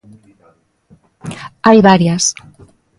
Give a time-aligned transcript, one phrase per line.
[1.65, 2.23] Hai varias.